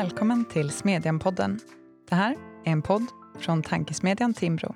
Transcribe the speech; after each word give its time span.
Välkommen 0.00 0.44
till 0.44 0.70
Smedjan-podden. 0.70 1.60
Det 2.08 2.14
här 2.14 2.36
är 2.64 2.72
en 2.72 2.82
podd 2.82 3.06
från 3.38 3.62
tankesmedjan 3.62 4.34
Timbro. 4.34 4.74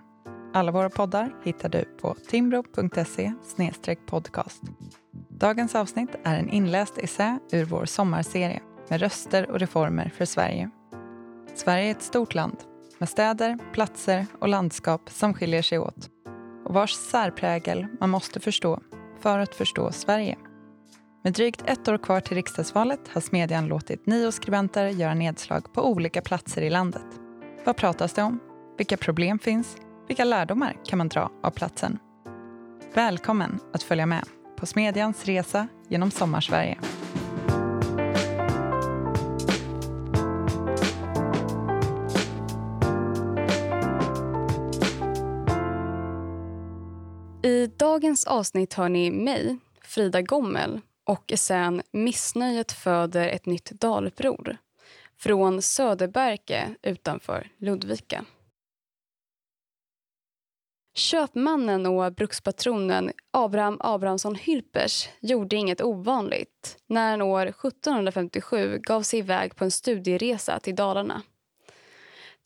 Alla 0.54 0.72
våra 0.72 0.90
poddar 0.90 1.34
hittar 1.44 1.68
du 1.68 1.84
på 2.00 2.14
timbro.se 2.28 3.32
podcast. 4.06 4.62
Dagens 5.28 5.74
avsnitt 5.74 6.10
är 6.24 6.38
en 6.38 6.48
inläst 6.48 6.98
essä 6.98 7.38
ur 7.52 7.64
vår 7.64 7.84
sommarserie 7.84 8.60
med 8.88 9.00
röster 9.00 9.50
och 9.50 9.60
reformer 9.60 10.12
för 10.16 10.24
Sverige. 10.24 10.70
Sverige 11.54 11.86
är 11.86 11.90
ett 11.90 12.02
stort 12.02 12.34
land 12.34 12.56
med 12.98 13.08
städer, 13.08 13.58
platser 13.72 14.26
och 14.38 14.48
landskap 14.48 15.10
som 15.10 15.34
skiljer 15.34 15.62
sig 15.62 15.78
åt 15.78 16.10
och 16.64 16.74
vars 16.74 16.92
särprägel 16.92 17.86
man 18.00 18.10
måste 18.10 18.40
förstå 18.40 18.80
för 19.20 19.38
att 19.38 19.54
förstå 19.54 19.92
Sverige. 19.92 20.36
Med 21.24 21.32
drygt 21.32 21.62
ett 21.66 21.88
år 21.88 21.98
kvar 21.98 22.20
till 22.20 22.36
riksdagsvalet 22.36 23.08
har 23.08 23.20
Smedjan 23.20 23.66
låtit 23.66 24.06
nio 24.06 24.32
skribenter 24.32 24.86
göra 24.86 25.14
nedslag 25.14 25.72
på 25.72 25.90
olika 25.90 26.22
platser 26.22 26.62
i 26.62 26.70
landet. 26.70 27.06
Vad 27.64 27.76
pratas 27.76 28.12
det 28.12 28.22
om? 28.22 28.40
Vilka 28.78 28.96
problem 28.96 29.38
finns? 29.38 29.76
Vilka 30.08 30.24
lärdomar 30.24 30.76
kan 30.84 30.98
man 30.98 31.08
dra 31.08 31.30
av 31.42 31.50
platsen? 31.50 31.98
Välkommen 32.94 33.58
att 33.72 33.82
följa 33.82 34.06
med 34.06 34.24
på 34.56 34.66
Smedjans 34.66 35.24
resa 35.24 35.68
genom 35.88 36.10
Sommarsverige. 36.10 36.78
I 47.42 47.66
dagens 47.66 48.24
avsnitt 48.24 48.74
hör 48.74 48.88
ni 48.88 49.10
mig, 49.10 49.58
Frida 49.82 50.22
Gommel 50.22 50.80
och 51.04 51.32
essän 51.32 51.82
Missnöjet 51.90 52.72
föder 52.72 53.28
ett 53.28 53.46
nytt 53.46 53.70
daluppror 53.70 54.56
från 55.16 55.62
Söderberke 55.62 56.74
utanför 56.82 57.48
Ludvika. 57.58 58.24
Köpmannen 60.96 61.86
och 61.86 62.12
brukspatronen 62.12 63.12
Abraham 63.30 63.76
Abrahamsson 63.80 64.34
Hylpers 64.34 65.08
gjorde 65.20 65.56
inget 65.56 65.82
ovanligt 65.82 66.76
när 66.86 67.10
han 67.10 67.22
år 67.22 67.46
1757 67.46 68.78
gav 68.82 69.02
sig 69.02 69.18
iväg 69.18 69.56
på 69.56 69.64
en 69.64 69.70
studieresa 69.70 70.60
till 70.60 70.74
Dalarna. 70.74 71.22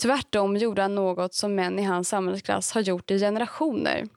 Tvärtom 0.03 0.56
gjorde 0.56 0.83
han 0.83 0.95
något 0.95 1.34
som 1.34 1.55
män 1.55 1.78
i 1.78 1.83
hans 1.83 2.09
samhällsklass 2.09 2.72
har 2.72 2.81
gjort 2.81 3.11
i 3.11 3.19
generationer 3.19 4.09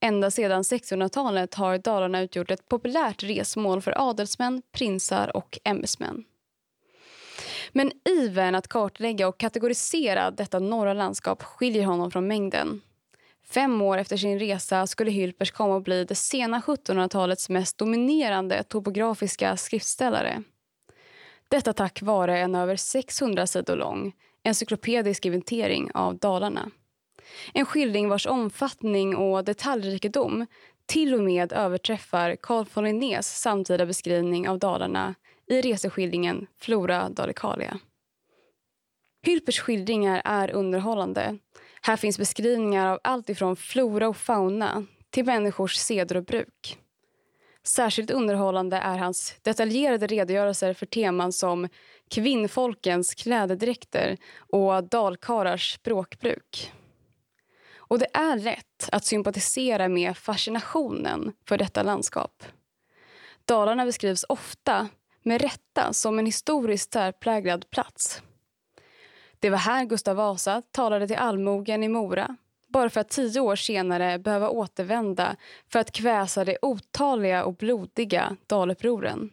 Ända 0.00 0.30
sedan 0.30 0.62
1600-talet 0.62 1.54
har 1.54 1.78
Dalarna 1.78 2.20
utgjort 2.20 2.50
ett 2.50 2.68
populärt 2.68 3.22
resmål 3.22 3.82
för 3.82 4.10
adelsmän, 4.10 4.62
prinsar 4.72 5.36
och 5.36 5.58
ämbetsmän. 5.64 6.24
Men 7.72 7.92
ivern 8.08 8.54
att 8.54 8.68
kartlägga 8.68 9.28
och 9.28 9.38
kategorisera 9.38 10.30
detta 10.30 10.58
norra 10.58 10.92
landskap 10.92 11.42
skiljer 11.42 11.84
honom 11.84 12.10
från 12.10 12.26
mängden. 12.26 12.80
Fem 13.46 13.82
år 13.82 13.98
efter 13.98 14.16
sin 14.16 14.38
resa 14.38 14.86
skulle 14.86 15.10
Hylpers 15.10 15.50
komma 15.50 15.76
att 15.76 15.84
bli 15.84 16.04
det 16.04 16.14
sena 16.14 16.60
1700-talets 16.60 17.48
mest 17.48 17.78
dominerande 17.78 18.62
topografiska 18.62 19.56
skriftställare. 19.56 20.42
Detta 21.48 21.72
tack 21.72 22.02
vare 22.02 22.38
en 22.38 22.54
över 22.54 22.76
600 22.76 23.46
sidor 23.46 23.76
lång 23.76 24.12
encyklopedisk 24.44 25.26
inventering 25.26 25.90
av 25.94 26.18
Dalarna. 26.18 26.70
En 27.54 27.66
skildring 27.66 28.08
vars 28.08 28.26
omfattning 28.26 29.16
och 29.16 29.44
detaljrikedom 29.44 30.46
till 30.86 31.14
och 31.14 31.20
med 31.20 31.52
överträffar 31.52 32.36
Carl 32.42 32.66
von 32.74 32.84
Linnés 32.84 33.40
samtida 33.40 33.86
beskrivning 33.86 34.48
av 34.48 34.58
Dalarna 34.58 35.14
i 35.46 35.60
reseskildringen 35.60 36.46
Flora 36.58 37.08
Dalicalia. 37.08 37.78
Hylpers 39.22 39.60
skildringar 39.60 40.22
är 40.24 40.50
underhållande. 40.50 41.38
Här 41.82 41.96
finns 41.96 42.18
beskrivningar 42.18 42.86
av 42.86 42.98
allt 43.04 43.30
ifrån 43.30 43.56
flora 43.56 44.08
och 44.08 44.16
fauna 44.16 44.86
till 45.10 45.24
människors 45.24 45.76
seder 45.76 46.16
och 46.16 46.24
bruk. 46.24 46.78
Särskilt 47.62 48.10
underhållande 48.10 48.76
är 48.76 48.98
hans 48.98 49.34
detaljerade 49.42 50.06
redogörelser 50.06 50.74
för 50.74 50.86
teman 50.86 51.32
som 51.32 51.68
kvinnfolkens 52.10 53.14
klädedräkter 53.14 54.16
och 54.38 54.84
dalkarars 54.84 55.74
språkbruk. 55.74 56.72
Och 57.90 57.98
det 57.98 58.08
är 58.12 58.38
rätt 58.38 58.88
att 58.92 59.04
sympatisera 59.04 59.88
med 59.88 60.16
fascinationen 60.16 61.32
för 61.44 61.58
detta 61.58 61.82
landskap. 61.82 62.42
Dalarna 63.44 63.84
beskrivs 63.84 64.24
ofta, 64.28 64.88
med 65.22 65.40
rätta, 65.40 65.92
som 65.92 66.18
en 66.18 66.26
historiskt 66.26 66.92
särpräglad 66.92 67.70
plats. 67.70 68.22
Det 69.38 69.50
var 69.50 69.58
här 69.58 69.84
Gustav 69.84 70.16
Vasa 70.16 70.62
talade 70.70 71.06
till 71.06 71.16
allmogen 71.16 71.82
i 71.82 71.88
Mora 71.88 72.36
bara 72.70 72.90
för 72.90 73.00
att 73.00 73.08
tio 73.08 73.40
år 73.40 73.56
senare 73.56 74.18
behöva 74.18 74.48
återvända 74.48 75.36
för 75.68 75.78
att 75.78 75.92
kväsa 75.92 76.44
de 76.44 76.58
otaliga 76.62 77.44
och 77.44 77.54
blodiga 77.54 78.36
dalupproren. 78.46 79.30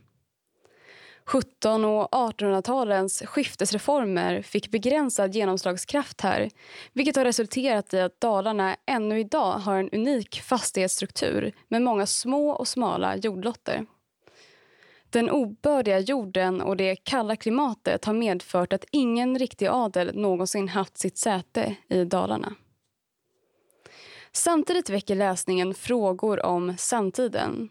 1700 1.28 1.90
och 1.90 2.12
1800-talens 2.12 3.26
skiftesreformer 3.26 4.42
fick 4.42 4.72
begränsad 4.72 5.36
genomslagskraft 5.36 6.22
här 6.22 6.50
vilket 6.94 7.16
har 7.16 7.26
resulterat 7.26 7.94
i 7.94 8.00
att 8.00 8.22
Dalarna 8.22 8.76
ännu 8.86 9.20
idag 9.20 9.52
har 9.54 9.78
en 9.78 9.90
unik 9.90 10.42
fastighetsstruktur 10.42 11.54
med 11.68 11.82
många 11.82 12.06
små 12.06 12.50
och 12.50 12.68
smala 12.68 13.16
jordlotter. 13.16 13.86
Den 15.10 15.30
obördiga 15.30 16.00
jorden 16.00 16.62
och 16.62 16.78
det 16.78 16.96
kalla 16.96 17.36
klimatet 17.36 18.06
har 18.06 18.14
medfört 18.14 18.74
att 18.74 18.86
ingen 18.92 19.40
riktig 19.40 19.68
adel 19.68 20.16
någonsin 20.16 20.70
haft 20.70 20.98
sitt 20.98 21.18
säte 21.18 21.76
i 21.90 22.06
Dalarna. 22.06 22.54
Samtidigt 24.32 24.90
väcker 24.90 25.16
läsningen 25.16 25.74
frågor 25.74 26.46
om 26.46 26.78
samtiden 26.78 27.70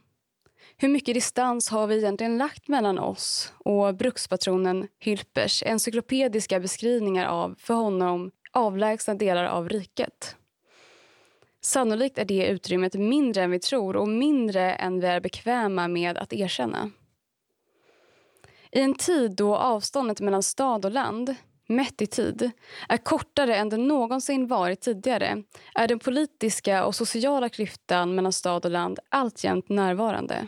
hur 0.79 0.89
mycket 0.89 1.15
distans 1.15 1.69
har 1.69 1.87
vi 1.87 1.99
egentligen 1.99 2.39
lagt 2.39 2.69
mellan 2.69 2.99
oss 2.99 3.53
och 3.59 3.95
brukspatronen 3.95 4.89
Hylpers 4.99 5.63
encyklopediska 5.63 6.61
beskrivningar 6.61 7.27
av 7.27 7.55
för 7.59 7.75
honom 7.75 8.31
avlägsna 8.53 9.15
delar 9.15 9.45
av 9.45 9.69
riket? 9.69 10.37
Sannolikt 11.61 12.19
är 12.19 12.25
det 12.25 12.47
utrymmet 12.47 12.95
mindre 12.95 13.43
än 13.43 13.51
vi 13.51 13.59
tror 13.59 13.97
och 13.97 14.09
mindre 14.09 14.73
än 14.73 15.01
vi 15.01 15.07
är 15.07 15.21
bekväma 15.21 15.89
med 15.89 16.19
att 16.19 16.33
erkänna. 16.33 16.91
I 18.73 18.81
en 18.81 18.95
tid 18.95 19.37
då 19.37 19.57
avståndet 19.57 20.21
mellan 20.21 20.43
stad 20.43 20.85
och 20.85 20.91
land, 20.91 21.35
mätt 21.67 22.03
i 22.03 22.07
tid, 22.07 22.51
är 22.89 22.97
kortare 22.97 23.57
än 23.57 23.69
det 23.69 23.77
någonsin 23.77 24.47
varit 24.47 24.81
tidigare 24.81 25.43
är 25.75 25.89
den 25.89 25.99
politiska 25.99 26.85
och 26.85 26.95
sociala 26.95 27.49
klyftan 27.49 28.15
mellan 28.15 28.33
stad 28.33 28.65
och 28.65 28.71
land 28.71 28.99
alltjämt 29.09 29.69
närvarande. 29.69 30.47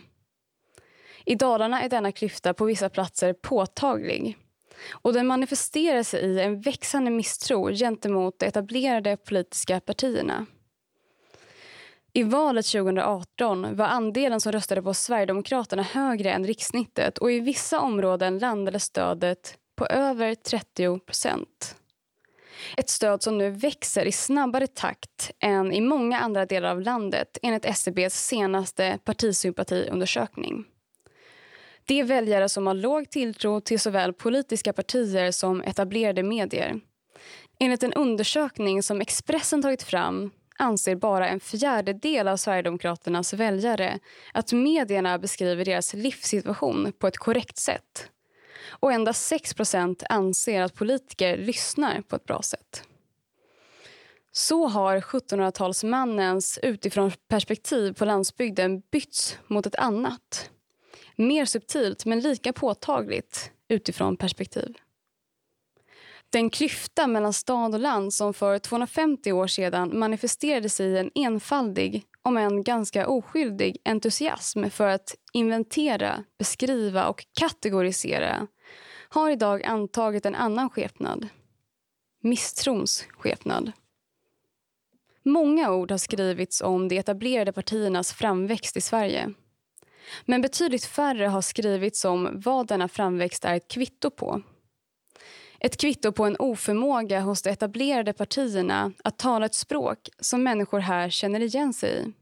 I 1.25 1.35
Dalarna 1.35 1.81
är 1.81 1.89
denna 1.89 2.11
klyfta 2.11 2.53
på 2.53 2.65
vissa 2.65 2.89
platser 2.89 3.33
påtaglig. 3.33 4.37
Och 4.91 5.13
den 5.13 5.27
manifesterar 5.27 6.03
sig 6.03 6.21
i 6.21 6.39
en 6.39 6.61
växande 6.61 7.11
misstro 7.11 7.71
gentemot 7.71 8.39
de 8.39 8.45
etablerade 8.45 9.17
politiska 9.17 9.79
partierna. 9.79 10.45
I 12.13 12.23
valet 12.23 12.65
2018 12.65 13.75
var 13.75 13.85
andelen 13.85 14.41
som 14.41 14.51
röstade 14.51 14.81
på 14.81 14.93
Sverigedemokraterna 14.93 15.83
högre 15.83 16.31
än 16.31 16.45
rikssnittet 16.45 17.17
och 17.17 17.31
i 17.31 17.39
vissa 17.39 17.79
områden 17.79 18.39
landade 18.39 18.79
stödet 18.79 19.57
på 19.75 19.85
över 19.85 20.35
30 20.35 20.99
procent. 20.99 21.75
Ett 22.77 22.89
stöd 22.89 23.23
som 23.23 23.37
nu 23.37 23.49
växer 23.49 24.05
i 24.05 24.11
snabbare 24.11 24.67
takt 24.67 25.31
än 25.39 25.73
i 25.73 25.81
många 25.81 26.19
andra 26.19 26.45
delar 26.45 26.69
av 26.69 26.81
landet 26.81 27.37
enligt 27.41 27.65
SCBs 27.65 28.13
senaste 28.13 28.99
partisympatiundersökning. 29.03 30.65
Det 31.89 31.99
är 31.99 32.03
väljare 32.03 32.49
som 32.49 32.67
har 32.67 32.73
låg 32.73 33.09
tilltro 33.09 33.61
till 33.61 33.79
såväl 33.79 34.13
politiska 34.13 34.73
partier 34.73 35.31
som 35.31 35.61
etablerade 35.61 36.23
medier. 36.23 36.79
Enligt 37.59 37.83
en 37.83 37.93
undersökning 37.93 38.83
som 38.83 39.01
Expressen 39.01 39.61
tagit 39.61 39.83
fram 39.83 40.31
anser 40.57 40.95
bara 40.95 41.29
en 41.29 41.39
fjärdedel 41.39 42.27
av 42.27 42.37
Sverigedemokraternas 42.37 43.33
väljare 43.33 43.99
att 44.33 44.51
medierna 44.51 45.19
beskriver 45.19 45.65
deras 45.65 45.93
livssituation 45.93 46.93
på 46.99 47.07
ett 47.07 47.17
korrekt 47.17 47.57
sätt. 47.57 48.09
Och 48.69 48.93
endast 48.93 49.31
6% 49.31 50.03
anser 50.09 50.61
att 50.61 50.75
politiker 50.75 51.37
lyssnar 51.37 52.01
på 52.01 52.15
ett 52.15 52.25
bra 52.25 52.41
sätt. 52.41 52.83
Så 54.31 54.67
har 54.67 54.99
1700-talsmannens 54.99 56.59
utifrån 56.63 57.11
perspektiv 57.27 57.93
på 57.93 58.05
landsbygden 58.05 58.81
bytts 58.91 59.37
mot 59.47 59.65
ett 59.65 59.75
annat 59.75 60.49
mer 61.19 61.45
subtilt 61.45 62.05
men 62.05 62.19
lika 62.19 62.53
påtagligt 62.53 63.51
utifrån 63.67 64.17
perspektiv. 64.17 64.77
Den 66.29 66.49
klyfta 66.49 67.07
mellan 67.07 67.33
stad 67.33 67.73
och 67.73 67.79
land 67.79 68.13
som 68.13 68.33
för 68.33 68.59
250 68.59 69.31
år 69.31 69.47
sedan 69.47 69.99
manifesterade 69.99 70.69
sig 70.69 70.87
i 70.87 70.97
en 70.97 71.11
enfaldig, 71.15 72.03
om 72.21 72.37
än 72.37 72.63
ganska 72.63 73.07
oskyldig, 73.07 73.77
entusiasm 73.85 74.69
för 74.69 74.87
att 74.87 75.15
inventera, 75.33 76.23
beskriva 76.37 77.07
och 77.07 77.25
kategorisera 77.39 78.47
har 79.09 79.29
idag 79.29 79.63
antagit 79.63 80.25
en 80.25 80.35
annan 80.35 80.69
skepnad. 80.69 81.27
Misstrons 82.21 83.05
skepnad. 83.11 83.71
Många 85.23 85.71
ord 85.71 85.91
har 85.91 85.97
skrivits 85.97 86.61
om 86.61 86.87
de 86.87 86.97
etablerade 86.97 87.51
partiernas 87.51 88.13
framväxt 88.13 88.77
i 88.77 88.81
Sverige. 88.81 89.33
Men 90.25 90.41
betydligt 90.41 90.85
färre 90.85 91.25
har 91.25 91.41
skrivits 91.41 92.05
om 92.05 92.29
vad 92.33 92.67
denna 92.67 92.87
framväxt 92.87 93.45
är 93.45 93.55
ett 93.55 93.67
kvitto 93.67 94.09
på. 94.09 94.41
Ett 95.59 95.77
kvitto 95.77 96.11
på 96.11 96.25
en 96.25 96.35
oförmåga 96.39 97.19
hos 97.19 97.41
de 97.41 97.49
etablerade 97.49 98.13
partierna 98.13 98.91
att 99.03 99.17
tala 99.17 99.45
ett 99.45 99.55
språk 99.55 100.09
som 100.19 100.43
människor 100.43 100.79
här 100.79 101.09
känner 101.09 101.39
igen 101.39 101.73
sig 101.73 101.99
i. 101.99 102.13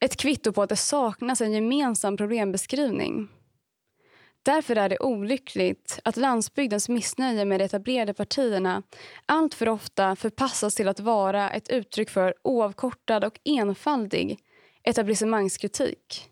Ett 0.00 0.16
kvitto 0.16 0.52
på 0.52 0.62
att 0.62 0.68
det 0.68 0.76
saknas 0.76 1.40
en 1.40 1.52
gemensam 1.52 2.16
problembeskrivning. 2.16 3.28
Därför 4.42 4.76
är 4.76 4.88
det 4.88 4.98
olyckligt 4.98 6.00
att 6.04 6.16
landsbygdens 6.16 6.88
missnöje 6.88 7.44
med 7.44 7.60
de 7.60 7.64
etablerade 7.64 8.14
partierna 8.14 8.82
allt 9.26 9.54
för 9.54 9.68
ofta 9.68 10.16
förpassas 10.16 10.74
till 10.74 10.88
att 10.88 11.00
vara 11.00 11.50
ett 11.50 11.68
uttryck 11.68 12.10
för 12.10 12.34
oavkortad 12.42 13.24
och 13.24 13.40
enfaldig 13.44 14.38
etablissemangskritik. 14.82 16.31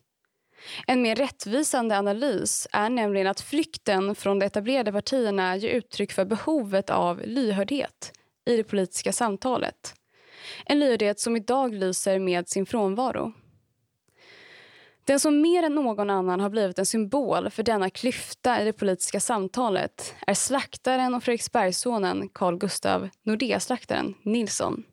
En 0.87 1.03
mer 1.03 1.15
rättvisande 1.15 1.99
analys 1.99 2.69
är 2.73 2.91
nämligen 2.91 3.27
att 3.27 3.41
flykten 3.41 4.15
från 4.15 4.39
de 4.39 4.47
etablerade 4.47 4.93
partierna 4.93 5.57
ger 5.57 5.71
uttryck 5.71 6.13
för 6.13 6.25
behovet 6.25 6.91
av 6.91 7.21
lyhördhet 7.25 8.13
i 8.47 8.57
det 8.57 8.65
politiska 8.65 9.13
samtalet. 9.13 9.95
En 10.67 10.79
lyhördhet 10.79 11.21
som 11.21 11.37
idag 11.37 11.75
lyser 11.75 12.19
med 12.19 12.49
sin 12.49 12.67
frånvaro. 12.67 13.33
Den 15.05 15.21
som 15.21 15.41
mer 15.41 15.63
än 15.63 15.75
någon 15.75 16.11
annan 16.11 16.41
har 16.41 16.51
blivit 16.51 16.79
en 16.79 16.87
symbol 16.87 17.51
för 17.51 17.63
denna 17.63 17.91
klyfta 17.91 18.63
i 18.63 18.65
det 18.65 18.73
politiska 18.73 19.21
samtalet 19.21 20.15
är 20.27 20.35
slaktaren 20.35 21.15
och 21.15 21.23
Fredriksbergssonen 21.23 22.29
Carl 22.29 22.59
Gustav 22.59 23.09
Nordea-slaktaren 23.23 24.15
Nilsson. 24.23 24.85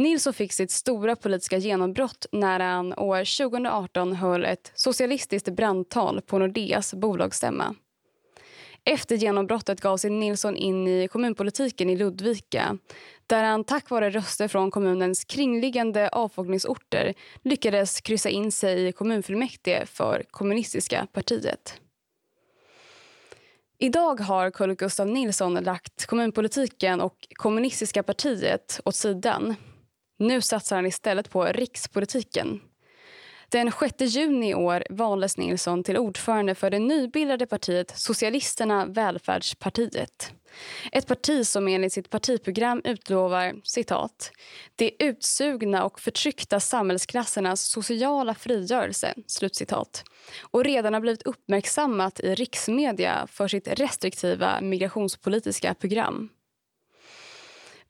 Nilsson 0.00 0.32
fick 0.32 0.52
sitt 0.52 0.70
stora 0.70 1.16
politiska 1.16 1.56
genombrott 1.58 2.26
när 2.32 2.60
han 2.60 2.94
år 2.94 3.48
2018 3.48 4.12
höll 4.12 4.44
ett 4.44 4.72
socialistiskt 4.74 5.48
brandtal 5.48 6.20
på 6.20 6.38
Nordeas 6.38 6.94
bolagsstämma. 6.94 7.74
Efter 8.84 9.16
genombrottet 9.16 9.80
gav 9.80 9.96
sig 9.96 10.10
Nilsson 10.10 10.56
in 10.56 10.88
i 10.88 11.08
kommunpolitiken 11.08 11.90
i 11.90 11.96
Ludvika 11.96 12.78
där 13.26 13.44
han 13.44 13.64
tack 13.64 13.90
vare 13.90 14.10
röster 14.10 14.48
från 14.48 14.70
kommunens 14.70 15.24
kringliggande 15.24 16.08
avfolkningsorter 16.08 17.14
lyckades 17.42 18.00
kryssa 18.00 18.28
in 18.28 18.52
sig 18.52 18.86
i 18.86 18.92
kommunfullmäktige 18.92 19.86
för 19.86 20.24
kommunistiska 20.30 21.06
partiet. 21.12 21.80
Idag 23.78 24.20
har 24.20 24.50
Carl 24.50 24.74
Gustav 24.74 25.06
Nilsson 25.06 25.54
lagt 25.54 26.06
kommunpolitiken 26.06 27.00
och 27.00 27.28
kommunistiska 27.34 28.02
partiet 28.02 28.80
åt 28.84 28.94
sidan. 28.94 29.56
Nu 30.20 30.40
satsar 30.40 30.76
han 30.76 30.86
istället 30.86 31.30
på 31.30 31.44
rikspolitiken. 31.44 32.60
Den 33.48 33.72
6 33.72 33.94
juni 34.00 34.50
i 34.50 34.54
år 34.54 34.84
valdes 34.90 35.36
Nilsson 35.36 35.84
till 35.84 35.96
ordförande 35.96 36.54
för 36.54 36.70
det 36.70 36.78
nybildade 36.78 37.46
partiet 37.46 37.92
Socialisterna 37.96 38.86
välfärdspartiet. 38.86 40.32
Ett 40.92 41.06
parti 41.06 41.46
som 41.46 41.68
enligt 41.68 41.92
sitt 41.92 42.10
partiprogram 42.10 42.80
utlovar 42.84 43.54
citat, 43.64 44.32
de 44.76 44.96
utsugna 44.98 45.84
och 45.84 46.00
förtryckta 46.00 46.60
samhällsklassernas 46.60 47.60
sociala 47.60 48.34
frigörelse 48.34 49.14
slutcitat, 49.26 50.04
och 50.40 50.64
redan 50.64 50.94
har 50.94 51.00
blivit 51.00 51.22
uppmärksammat 51.22 52.20
i 52.20 52.34
riksmedia 52.34 53.26
för 53.30 53.48
sitt 53.48 53.68
restriktiva 53.68 54.60
migrationspolitiska 54.60 55.74
program. 55.74 56.28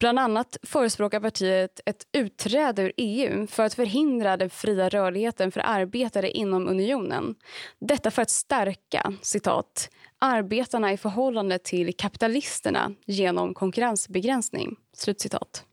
Bland 0.01 0.19
annat 0.19 0.57
förespråkar 0.63 1.21
partiet 1.21 1.81
ett 1.87 2.07
utträde 2.13 2.83
ur 2.83 2.93
EU 2.97 3.47
för 3.47 3.63
att 3.63 3.75
förhindra 3.75 4.37
den 4.37 4.51
fria 4.51 4.89
rörligheten 4.89 5.53
för 5.53 5.61
arbetare 5.65 6.31
inom 6.31 6.69
unionen. 6.69 7.35
Detta 7.81 8.11
för 8.11 8.23
att 8.23 8.31
stärka 8.31 9.13
citat, 9.23 9.91
arbetarna 10.19 10.93
i 10.93 10.97
förhållande 10.97 11.59
till 11.59 11.97
kapitalisterna 11.97 12.95
genom 13.07 13.55
konkurrensbegränsning. 13.55 14.77
Slutcitat. 14.93 15.65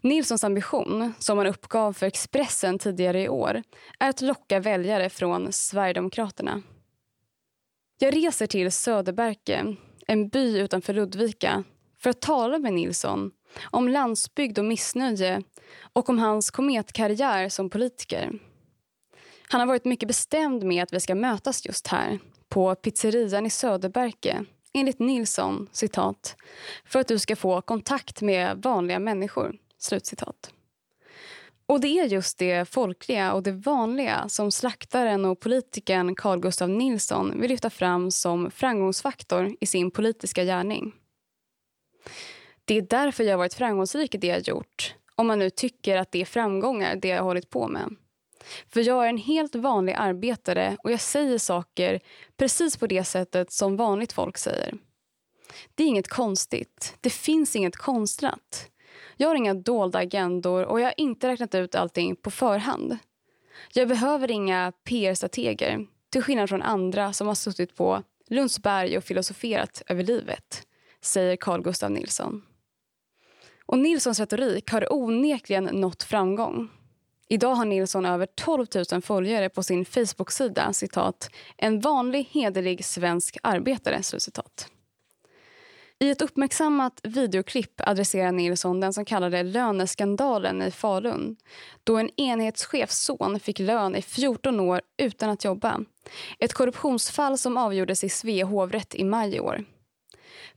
Nilssons 0.00 0.44
ambition, 0.44 1.12
som 1.18 1.38
han 1.38 1.46
uppgav 1.46 1.92
för 1.92 2.06
Expressen 2.06 2.78
tidigare 2.78 3.22
i 3.22 3.28
år 3.28 3.62
är 3.98 4.08
att 4.10 4.20
locka 4.20 4.60
väljare 4.60 5.10
från 5.10 5.52
Sverigedemokraterna. 5.52 6.62
Jag 7.98 8.16
reser 8.16 8.46
till 8.46 8.72
Söderberke, 8.72 9.76
en 10.06 10.28
by 10.28 10.58
utanför 10.58 10.94
Ludvika 10.94 11.64
för 12.02 12.10
att 12.10 12.20
tala 12.20 12.58
med 12.58 12.72
Nilsson 12.72 13.30
om 13.62 13.88
landsbygd 13.88 14.58
och 14.58 14.64
missnöje 14.64 15.42
och 15.92 16.08
om 16.08 16.18
hans 16.18 16.50
kometkarriär 16.50 17.48
som 17.48 17.70
politiker. 17.70 18.32
Han 19.48 19.60
har 19.60 19.66
varit 19.66 19.84
mycket 19.84 20.08
bestämd 20.08 20.64
med 20.64 20.82
att 20.82 20.92
vi 20.92 21.00
ska 21.00 21.14
mötas 21.14 21.66
just 21.66 21.86
här, 21.86 22.18
på 22.48 22.74
pizzerian 22.74 23.46
i 23.46 23.50
Söderberke 23.50 24.44
enligt 24.74 24.98
Nilsson, 24.98 25.68
citat, 25.72 26.36
för 26.84 27.00
att 27.00 27.08
du 27.08 27.18
ska 27.18 27.36
få 27.36 27.60
kontakt 27.60 28.22
med 28.22 28.62
vanliga 28.62 28.98
människor. 28.98 29.56
Slutcitat. 29.78 30.52
Och 31.66 31.80
det 31.80 31.88
är 31.88 32.04
just 32.04 32.38
det 32.38 32.68
folkliga 32.68 33.32
och 33.32 33.42
det 33.42 33.52
vanliga 33.52 34.28
som 34.28 34.52
slaktaren 34.52 35.24
och 35.24 35.40
politikern 35.40 36.14
Carl 36.14 36.40
Gustav 36.40 36.68
Nilsson 36.68 37.40
vill 37.40 37.50
lyfta 37.50 37.70
fram 37.70 38.10
som 38.10 38.50
framgångsfaktor 38.50 39.56
i 39.60 39.66
sin 39.66 39.90
politiska 39.90 40.44
gärning. 40.44 40.92
Det 42.64 42.74
är 42.74 42.82
därför 42.82 43.24
jag 43.24 43.32
har 43.32 43.38
varit 43.38 43.54
framgångsrik 43.54 44.14
i 44.14 44.18
det 44.18 44.26
jag 44.26 44.48
gjort. 44.48 44.94
Om 45.14 45.26
man 45.26 45.38
nu 45.38 45.50
tycker 45.50 45.96
att 45.96 46.12
det 46.12 46.20
är 46.20 46.24
framgångar, 46.24 46.96
det 46.96 47.08
jag 47.08 47.16
har 47.16 47.24
hållit 47.24 47.50
på 47.50 47.68
med. 47.68 47.96
För 48.68 48.80
jag 48.80 49.04
är 49.04 49.08
en 49.08 49.18
helt 49.18 49.54
vanlig 49.54 49.94
arbetare 49.98 50.76
och 50.84 50.92
jag 50.92 51.00
säger 51.00 51.38
saker 51.38 52.00
precis 52.36 52.76
på 52.76 52.86
det 52.86 53.04
sättet 53.04 53.52
som 53.52 53.76
vanligt 53.76 54.12
folk 54.12 54.38
säger. 54.38 54.74
Det 55.74 55.82
är 55.82 55.88
inget 55.88 56.08
konstigt. 56.08 56.96
Det 57.00 57.10
finns 57.10 57.56
inget 57.56 57.76
konstlat. 57.76 58.68
Jag 59.16 59.28
har 59.28 59.34
inga 59.34 59.54
dolda 59.54 59.98
agendor 59.98 60.64
och 60.64 60.80
jag 60.80 60.86
har 60.86 60.94
inte 60.96 61.28
räknat 61.28 61.54
ut 61.54 61.74
allting 61.74 62.16
på 62.16 62.30
förhand. 62.30 62.98
Jag 63.72 63.88
behöver 63.88 64.30
inga 64.30 64.72
PR-strateger, 64.84 65.86
till 66.10 66.22
skillnad 66.22 66.48
från 66.48 66.62
andra 66.62 67.12
som 67.12 67.26
har 67.26 67.34
suttit 67.34 67.76
på 67.76 68.02
Lundsberg 68.28 68.96
och 68.96 69.04
filosoferat 69.04 69.82
över 69.86 70.02
livet 70.02 70.66
säger 71.02 71.36
Carl 71.36 71.62
Gustav 71.62 71.90
Nilsson. 71.90 72.42
Och 73.66 73.78
Nilssons 73.78 74.20
retorik 74.20 74.70
har 74.70 74.92
onekligen 74.92 75.64
nått 75.64 76.02
framgång. 76.02 76.70
Idag 77.28 77.54
har 77.54 77.64
Nilsson 77.64 78.06
över 78.06 78.26
12 78.26 78.66
000 78.92 79.02
följare 79.02 79.48
på 79.48 79.62
sin 79.62 79.84
Facebook-sida. 79.84 80.72
Citat, 80.72 81.30
en 81.56 81.80
vanlig, 81.80 82.28
hederlig 82.30 82.84
svensk 82.84 83.36
arbetare. 83.42 84.02
Citat. 84.02 84.68
I 85.98 86.10
ett 86.10 86.22
uppmärksammat 86.22 87.00
videoklipp 87.02 87.80
adresserar 87.80 88.32
Nilsson 88.32 88.80
den 88.80 88.92
som 88.92 89.04
kallade 89.04 89.42
löneskandalen 89.42 90.62
i 90.62 90.70
Falun 90.70 91.36
då 91.84 91.96
en 91.96 92.10
enhetschefs 92.20 93.04
son 93.04 93.40
fick 93.40 93.58
lön 93.58 93.96
i 93.96 94.02
14 94.02 94.60
år 94.60 94.80
utan 94.98 95.30
att 95.30 95.44
jobba. 95.44 95.80
Ett 96.38 96.52
korruptionsfall 96.52 97.38
som 97.38 97.56
avgjordes 97.56 98.04
i 98.04 98.08
Svea 98.08 98.46
hovrätt 98.46 98.94
i 98.94 99.04
maj 99.04 99.34
i 99.34 99.40
år. 99.40 99.64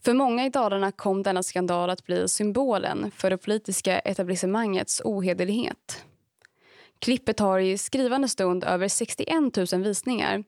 För 0.01 0.13
många 0.13 0.46
i 0.46 0.50
Dalarna 0.50 0.91
kom 0.91 1.24
denna 1.24 1.44
skandal 1.44 1.89
att 1.89 2.05
bli 2.05 2.27
symbolen 2.27 3.12
för 3.12 3.29
det 3.29 3.38
politiska 3.38 4.00
etablissemangets 4.00 5.01
ohederlighet. 5.05 6.05
Klippet 7.00 7.39
har 7.39 7.60
i 7.60 7.77
skrivande 7.77 8.27
stund 8.27 8.63
över 8.63 8.88
61 8.88 9.72
000 9.74 9.84
visningar. 9.84 10.44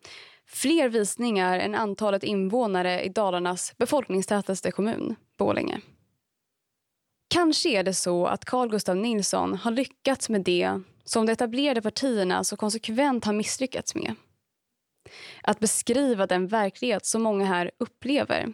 Fler 0.45 0.89
visningar 0.89 1.59
än 1.59 1.75
antalet 1.75 2.23
invånare 2.23 3.03
i 3.03 3.09
Dalarnas 3.09 3.77
befolkningstätaste 3.77 4.71
kommun, 4.71 5.15
Bålänge. 5.37 5.81
Kanske 7.29 7.69
är 7.69 7.83
det 7.83 7.93
så 7.93 8.25
att 8.25 8.45
Carl 8.45 8.69
Gustav 8.69 8.95
Nilsson 8.95 9.53
har 9.53 9.71
lyckats 9.71 10.29
med 10.29 10.41
det 10.41 10.81
som 11.03 11.25
de 11.25 11.31
etablerade 11.31 11.81
partierna 11.81 12.43
så 12.43 12.57
konsekvent 12.57 13.25
har 13.25 13.33
misslyckats 13.33 13.95
med. 13.95 14.15
Att 15.43 15.59
beskriva 15.59 16.27
den 16.27 16.47
verklighet 16.47 17.05
som 17.05 17.21
många 17.21 17.45
här 17.45 17.71
upplever 17.77 18.53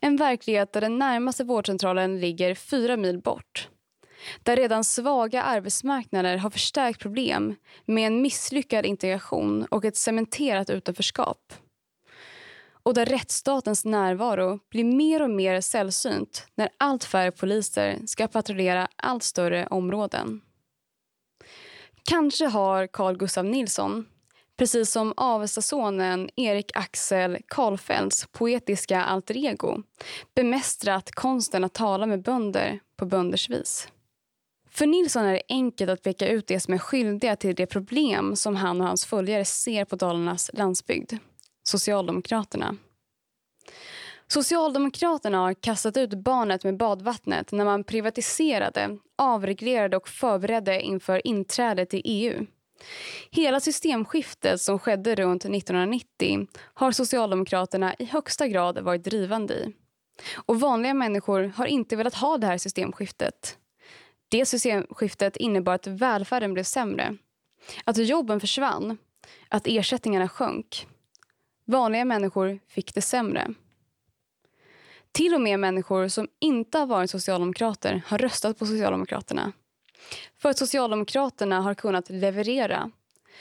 en 0.00 0.16
verklighet 0.16 0.72
där 0.72 0.80
den 0.80 0.98
närmaste 0.98 1.44
vårdcentralen 1.44 2.20
ligger 2.20 2.54
fyra 2.54 2.96
mil 2.96 3.18
bort. 3.18 3.68
Där 4.42 4.56
redan 4.56 4.84
svaga 4.84 5.42
arbetsmarknader 5.42 6.36
har 6.36 6.50
förstärkt 6.50 7.00
problem 7.00 7.54
med 7.84 8.06
en 8.06 8.22
misslyckad 8.22 8.86
integration 8.86 9.64
och 9.64 9.84
ett 9.84 9.96
cementerat 9.96 10.70
utanförskap. 10.70 11.52
Och 12.82 12.94
där 12.94 13.06
rättsstatens 13.06 13.84
närvaro 13.84 14.58
blir 14.70 14.84
mer 14.84 15.22
och 15.22 15.30
mer 15.30 15.60
sällsynt 15.60 16.46
när 16.54 16.68
allt 16.78 17.04
färre 17.04 17.30
poliser 17.30 17.98
ska 18.06 18.28
patrullera 18.28 18.88
allt 18.96 19.22
större 19.22 19.66
områden. 19.66 20.40
Kanske 22.08 22.46
har 22.46 22.86
Carl 22.86 23.16
Gustav 23.16 23.44
Nilsson 23.44 24.06
precis 24.58 24.90
som 24.90 25.14
Avestasonen 25.16 26.30
Erik 26.36 26.70
Axel 26.74 27.38
Karlfeldts 27.46 28.26
poetiska 28.32 29.04
alter 29.04 29.36
ego 29.36 29.82
bemästrat 30.34 31.10
konsten 31.10 31.64
att 31.64 31.74
tala 31.74 32.06
med 32.06 32.22
bönder 32.22 32.80
på 32.96 33.06
bönders 33.06 33.50
vis. 33.50 33.88
För 34.70 34.86
Nilsson 34.86 35.24
är 35.24 35.32
det 35.32 35.42
enkelt 35.48 35.90
att 35.90 36.02
peka 36.02 36.28
ut 36.28 36.46
det 36.46 36.60
som 36.60 36.74
är 36.74 36.78
skyldiga 36.78 37.36
till 37.36 37.54
det 37.54 37.66
problem 37.66 38.36
som 38.36 38.56
han 38.56 38.80
och 38.80 38.86
hans 38.86 39.06
följare 39.06 39.44
ser 39.44 39.84
på 39.84 39.96
Dalarnas 39.96 40.50
landsbygd. 40.54 41.12
Socialdemokraterna. 41.62 42.76
Socialdemokraterna 44.26 45.38
har 45.38 45.54
kastat 45.54 45.96
ut 45.96 46.14
barnet 46.14 46.64
med 46.64 46.76
badvattnet 46.76 47.52
när 47.52 47.64
man 47.64 47.84
privatiserade, 47.84 48.98
avreglerade 49.18 49.96
och 49.96 50.08
förberedde 50.08 50.80
inför 50.80 51.26
inträdet 51.26 51.94
i 51.94 52.00
EU. 52.04 52.46
Hela 53.30 53.60
systemskiftet 53.60 54.60
som 54.60 54.78
skedde 54.78 55.14
runt 55.14 55.44
1990 55.44 56.46
har 56.74 56.92
Socialdemokraterna 56.92 57.94
i 57.98 58.04
högsta 58.04 58.48
grad 58.48 58.78
varit 58.78 59.04
drivande 59.04 59.54
i. 59.54 59.72
Och 60.34 60.60
vanliga 60.60 60.94
människor 60.94 61.52
har 61.56 61.66
inte 61.66 61.96
velat 61.96 62.14
ha 62.14 62.38
det 62.38 62.46
här 62.46 62.58
systemskiftet. 62.58 63.58
Det 64.28 64.46
systemskiftet 64.46 65.36
innebar 65.36 65.74
att 65.74 65.86
välfärden 65.86 66.54
blev 66.54 66.64
sämre. 66.64 67.16
Att 67.84 67.96
jobben 67.96 68.40
försvann. 68.40 68.98
Att 69.48 69.66
ersättningarna 69.66 70.28
sjönk. 70.28 70.86
Vanliga 71.64 72.04
människor 72.04 72.58
fick 72.68 72.94
det 72.94 73.02
sämre. 73.02 73.54
Till 75.12 75.34
och 75.34 75.40
med 75.40 75.60
människor 75.60 76.08
som 76.08 76.28
inte 76.40 76.78
har 76.78 76.86
varit 76.86 77.10
socialdemokrater 77.10 78.02
har 78.06 78.18
röstat 78.18 78.58
på 78.58 78.66
Socialdemokraterna. 78.66 79.52
För 80.38 80.48
att 80.48 80.58
Socialdemokraterna 80.58 81.60
har 81.60 81.74
kunnat 81.74 82.10
leverera. 82.10 82.90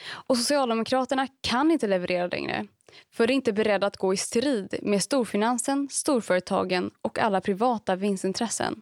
Och 0.10 0.38
Socialdemokraterna 0.38 1.28
kan 1.42 1.72
inte 1.72 1.88
leverera 1.88 2.28
längre 2.28 2.68
för 3.12 3.28
de 3.28 3.34
är 3.34 3.36
inte 3.36 3.54
beredda 3.54 3.88
att 3.88 3.98
gå 3.98 4.14
i 4.14 4.18
strid 4.18 4.80
med 4.82 5.04
storfinansen, 5.04 5.88
storföretagen 5.92 6.92
och 7.02 7.20
alla 7.20 7.42
privata 7.42 7.96
vinstintressen. 7.96 8.82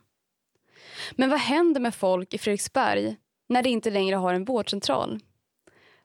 Men 1.11 1.29
vad 1.29 1.39
händer 1.39 1.81
med 1.81 1.95
folk 1.95 2.33
i 2.33 2.37
Fredriksberg 2.37 3.15
när 3.47 3.63
de 3.63 3.69
inte 3.69 3.89
längre 3.89 4.15
har 4.15 4.33
en 4.33 4.45
vårdcentral? 4.45 5.19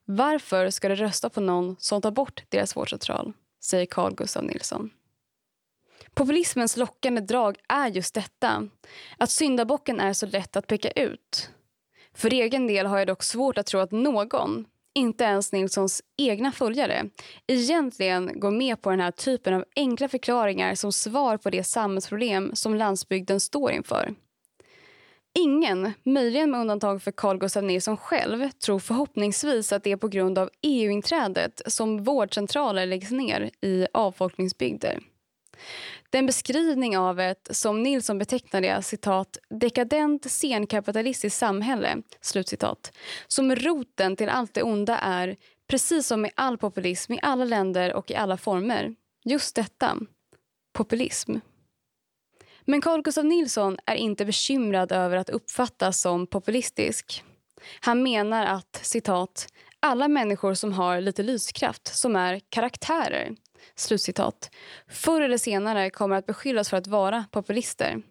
Varför 0.04 0.70
ska 0.70 0.88
de 0.88 0.96
rösta 0.96 1.30
på 1.30 1.40
någon 1.40 1.76
som 1.78 2.02
tar 2.02 2.10
bort 2.10 2.44
deras 2.48 2.76
vårdcentral? 2.76 3.32
säger 3.60 3.86
Carl 3.86 4.14
Gustav 4.14 4.44
Nilsson. 4.44 4.90
Populismens 6.14 6.76
lockande 6.76 7.20
drag 7.20 7.58
är 7.68 7.88
just 7.88 8.14
detta. 8.14 8.68
Att 9.18 9.30
syndabocken 9.30 10.00
är 10.00 10.12
så 10.12 10.26
lätt 10.26 10.56
att 10.56 10.66
peka 10.66 10.90
ut. 10.90 11.50
För 12.20 12.32
egen 12.32 12.66
del 12.66 12.86
har 12.86 12.98
jag 12.98 13.06
dock 13.06 13.22
svårt 13.22 13.58
att 13.58 13.66
tro 13.66 13.80
att 13.80 13.90
någon, 13.90 14.66
inte 14.94 15.24
ens 15.24 15.52
Nilssons 15.52 16.02
egna 16.18 16.52
följare, 16.52 17.04
egentligen 17.46 18.40
går 18.40 18.50
med 18.50 18.82
på 18.82 18.90
den 18.90 19.00
här 19.00 19.10
typen 19.10 19.54
av 19.54 19.64
enkla 19.76 20.08
förklaringar 20.08 20.74
som 20.74 20.92
svar 20.92 21.36
på 21.36 21.50
det 21.50 21.64
samhällsproblem 21.64 22.50
som 22.54 22.74
landsbygden 22.74 23.40
står 23.40 23.72
inför. 23.72 24.14
Ingen, 25.38 25.92
möjligen 26.02 26.50
med 26.50 26.60
undantag 26.60 27.02
för 27.02 27.12
Carl 27.12 27.38
Gustaf 27.38 27.64
Nilsson 27.64 27.96
själv, 27.96 28.50
tror 28.50 28.78
förhoppningsvis 28.78 29.72
att 29.72 29.84
det 29.84 29.92
är 29.92 29.96
på 29.96 30.08
grund 30.08 30.38
av 30.38 30.50
EU-inträdet 30.62 31.62
som 31.66 32.04
vårdcentraler 32.04 32.86
läggs 32.86 33.10
ner 33.10 33.50
i 33.60 33.86
avfolkningsbygder. 33.94 34.98
Den 36.10 36.26
beskrivning 36.26 36.98
av 36.98 37.20
ett, 37.20 37.48
som 37.50 37.82
Nilsson 37.82 38.18
betecknar 38.18 38.60
det, 38.60 38.82
citat, 38.82 39.38
dekadent 39.60 40.30
senkapitalistiskt 40.30 41.38
samhälle, 41.38 42.02
slutcitat, 42.20 42.92
som 43.28 43.54
roten 43.54 44.16
till 44.16 44.28
allt 44.28 44.54
det 44.54 44.62
onda 44.62 44.98
är, 44.98 45.36
precis 45.68 46.06
som 46.06 46.20
med 46.20 46.30
all 46.34 46.58
populism 46.58 47.12
i 47.12 47.18
alla 47.22 47.44
länder 47.44 47.94
och 47.94 48.10
i 48.10 48.14
alla 48.14 48.36
former, 48.36 48.94
just 49.24 49.56
detta, 49.56 49.98
populism. 50.72 51.36
Men 52.64 52.80
Carl 52.80 53.02
Gustaf 53.02 53.24
Nilsson 53.24 53.78
är 53.86 53.94
inte 53.94 54.24
bekymrad 54.24 54.92
över 54.92 55.16
att 55.16 55.30
uppfattas 55.30 56.00
som 56.00 56.26
populistisk. 56.26 57.24
Han 57.80 58.02
menar 58.02 58.46
att 58.46 58.80
citat, 58.82 59.46
alla 59.80 60.08
människor 60.08 60.54
som 60.54 60.72
har 60.72 61.00
lite 61.00 61.22
lyskraft, 61.22 61.96
som 61.96 62.16
är 62.16 62.40
karaktärer, 62.48 63.36
Slutcitat. 63.74 64.50
Förr 64.88 65.20
eller 65.20 65.38
senare 65.38 65.90
kommer 65.90 66.16
att 66.16 66.26
beskyllas 66.26 66.70
för 66.70 66.76
att 66.76 66.86
vara 66.86 67.24
populister. 67.30 68.02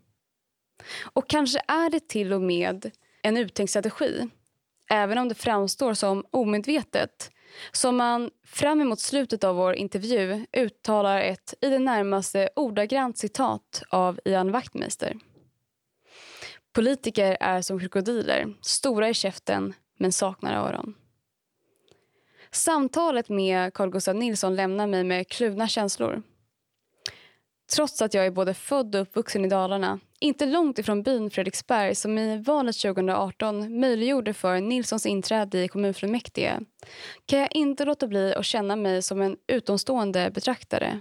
Och 1.14 1.30
kanske 1.30 1.62
är 1.68 1.90
det 1.90 2.08
till 2.08 2.34
och 2.34 2.42
med 2.42 2.92
en 3.22 3.38
uttänkt 3.38 3.70
strategi 3.70 4.30
även 4.90 5.18
om 5.18 5.30
det 5.30 5.36
framstår 5.36 5.94
som 5.94 6.26
omedvetet 6.32 7.32
som 7.72 7.98
man 7.98 8.30
fram 8.46 8.82
emot 8.82 9.00
slutet 9.00 9.44
av 9.44 9.56
vår 9.56 9.74
intervju 9.74 10.46
uttalar 10.52 11.22
ett 11.22 11.54
i 11.62 11.70
det 11.70 11.80
närmaste 11.80 12.50
ordagrant 12.56 13.18
citat 13.18 13.84
av 13.90 14.20
Ian 14.26 14.52
Wachtmeister. 14.52 15.18
Politiker 16.74 17.38
är 17.40 17.62
som 17.62 17.80
krokodiler, 17.80 18.54
stora 18.62 19.10
i 19.10 19.14
käften 19.14 19.74
men 19.98 20.12
saknar 20.12 20.68
öron. 20.68 20.96
Samtalet 22.52 23.30
med 23.30 23.74
Carl 23.74 23.90
Gustaf 23.90 24.16
Nilsson 24.16 24.56
lämnar 24.56 24.88
mig 24.88 25.04
med 25.04 25.28
kluvna 25.28 25.68
känslor. 25.68 26.22
Trots 27.76 28.02
att 28.02 28.14
jag 28.14 28.26
är 28.26 28.32
både 28.32 28.54
född 28.54 28.96
och 28.96 29.02
uppvuxen 29.02 29.46
i 29.46 29.50
Dalarna, 29.50 30.00
inte 30.20 30.46
långt 30.46 30.80
ifrån 30.80 31.04
byn 31.04 31.30
Fredriksberg 31.30 31.96
som 31.96 32.18
i 32.18 32.38
valet 32.38 32.80
2018 32.80 33.80
möjliggjorde 33.80 34.34
för 34.34 34.62
Nilssons 34.62 35.06
inträde 35.06 35.64
i 35.64 35.68
kommunfullmäktige 35.68 36.60
kan 37.26 37.40
jag 37.40 37.56
inte 37.56 37.86
låta 37.86 38.08
bli 38.08 38.34
att 38.34 38.46
känna 38.46 38.76
mig 38.76 39.02
som 39.02 39.22
en 39.22 39.38
utomstående 39.48 40.32
betraktare. 40.32 41.00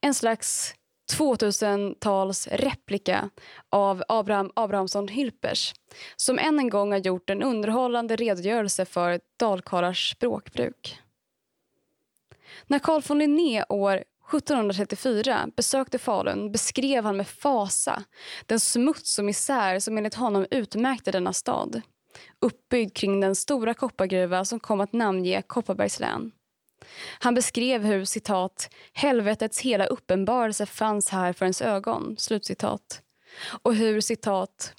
En 0.00 0.14
slags 0.14 0.74
2000-tals 1.10 2.48
replika 2.52 3.30
av 3.70 4.02
Abraham 4.08 4.52
Abrahamsson 4.54 5.08
Hilpers 5.08 5.74
som 6.16 6.38
än 6.38 6.58
en 6.58 6.70
gång 6.70 6.92
har 6.92 6.98
gjort 6.98 7.30
en 7.30 7.42
underhållande 7.42 8.16
redogörelse 8.16 8.84
för 8.84 9.20
dalkarlars 9.36 10.10
språkbruk. 10.10 10.98
När 12.66 12.78
Carl 12.78 13.02
von 13.08 13.18
Linné 13.18 13.64
år 13.68 13.94
1734 13.94 15.48
besökte 15.56 15.98
Falun 15.98 16.52
beskrev 16.52 17.04
han 17.04 17.16
med 17.16 17.28
fasa 17.28 18.04
den 18.46 18.60
smuts 18.60 19.18
och 19.18 19.24
misär 19.24 19.78
som 19.78 19.98
enligt 19.98 20.14
honom 20.14 20.46
utmärkte 20.50 21.10
denna 21.10 21.32
stad 21.32 21.82
uppbyggd 22.40 22.94
kring 22.94 23.20
den 23.20 23.34
stora 23.34 23.74
koppargruva 23.74 24.44
som 24.44 24.60
kom 24.60 24.80
att 24.80 24.92
namnge 24.92 25.42
Kopparbergs 25.42 26.00
län. 26.00 26.32
Han 27.18 27.34
beskrev 27.34 27.84
hur 27.84 28.04
citat, 28.04 28.70
helvetets 28.92 29.60
hela 29.60 29.86
uppenbarelse 29.86 30.66
fanns 30.66 31.08
här 31.08 31.32
för 31.32 31.44
ens 31.44 31.62
ögon. 31.62 32.16
Slutcitat. 32.18 33.02
Och 33.62 33.74
hur 33.74 34.00
citat, 34.00 34.74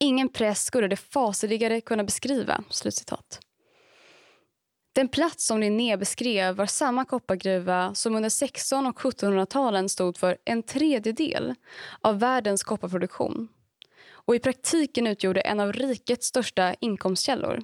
ingen 0.00 0.28
press 0.28 0.64
skulle 0.64 0.88
det 0.88 0.96
faseligare 0.96 1.80
kunna 1.80 2.04
beskriva. 2.04 2.64
Slutcitat. 2.70 3.40
Den 4.92 5.08
plats 5.08 5.46
som 5.46 5.60
Linné 5.60 5.96
beskrev 5.96 6.56
var 6.56 6.66
samma 6.66 7.04
koppargruva 7.04 7.94
som 7.94 8.16
under 8.16 8.26
1600 8.26 8.90
och 8.90 9.00
1700-talen 9.00 9.88
stod 9.88 10.16
för 10.16 10.36
en 10.44 10.62
tredjedel 10.62 11.54
av 12.00 12.18
världens 12.18 12.62
kopparproduktion 12.62 13.48
och 14.30 14.34
i 14.34 14.38
praktiken 14.38 15.06
utgjorde 15.06 15.40
en 15.40 15.60
av 15.60 15.72
rikets 15.72 16.26
största 16.26 16.74
inkomstkällor. 16.80 17.62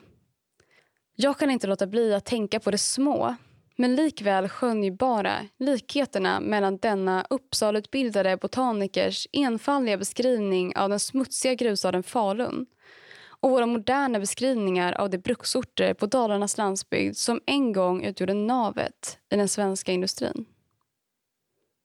Jag 1.17 1.39
kan 1.39 1.51
inte 1.51 1.67
låta 1.67 1.87
bli 1.87 2.15
att 2.15 2.25
tänka 2.25 2.61
på 2.61 2.71
det 2.71 2.79
små 2.79 3.37
men 3.77 3.97
likväl 3.97 4.49
skönjbara 4.49 5.47
likheterna 5.59 6.41
mellan 6.41 6.77
denna 6.77 7.27
Uppsalutbildade 7.31 8.37
botanikers 8.37 9.29
enfaldiga 9.33 9.97
beskrivning 9.97 10.77
av 10.77 10.89
den 10.89 11.01
smutsiga 11.01 11.55
grusstaden 11.55 12.03
Falun 12.03 12.67
och 13.41 13.51
våra 13.51 13.67
moderna 13.67 14.21
beskrivningar 14.21 14.93
av 14.93 15.11
de 15.11 15.19
bruksorter 15.19 15.95
på 15.95 16.07
Dalarnas 16.07 16.59
landsbygd 16.59 17.17
som 17.17 17.41
en 17.47 17.73
gång 17.73 18.05
utgjorde 18.05 18.35
navet 18.35 19.19
i 19.31 19.37
den 19.37 19.49
svenska 19.49 19.93
industrin. 19.93 20.45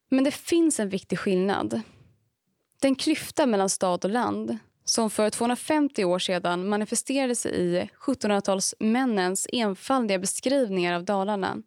Men 0.10 0.24
det 0.24 0.32
finns 0.32 0.80
en 0.80 0.90
viktig 0.90 1.20
skillnad. 1.20 1.82
Den 2.82 2.96
klyfta 2.96 3.46
mellan 3.46 3.70
stad 3.70 4.06
och 4.06 4.12
land 4.12 4.58
som 4.86 5.10
för 5.10 5.30
250 5.30 6.06
år 6.06 6.20
sedan 6.20 6.70
manifesterade 6.70 7.36
sig 7.36 7.52
i 7.52 7.90
1700-talsmännens 8.00 9.48
enfaldiga 9.52 10.20
beskrivningar 10.20 10.96
av 10.96 11.06
Dalarna 11.06 11.58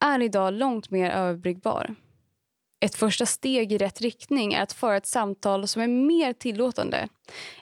är 0.00 0.22
idag 0.22 0.54
långt 0.54 0.90
mer 0.90 1.10
överbryggbar. 1.10 1.94
Ett 2.80 2.94
första 2.94 3.26
steg 3.26 3.72
i 3.72 3.78
rätt 3.78 4.00
riktning 4.00 4.52
är 4.52 4.62
att 4.62 4.72
föra 4.72 4.96
ett 4.96 5.06
samtal 5.06 5.68
som 5.68 5.82
är 5.82 5.88
mer 5.88 6.32
tillåtande. 6.32 7.08